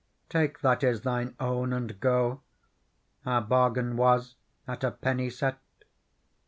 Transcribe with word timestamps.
Take 0.29 0.61
that 0.61 0.83
is 0.83 1.01
thine 1.01 1.35
own 1.39 1.71
and 1.71 1.99
go: 1.99 2.41
Our 3.23 3.39
bargain 3.43 3.95
was 3.97 4.33
at 4.67 4.83
a 4.83 4.89
penny 4.89 5.29
set. 5.29 5.59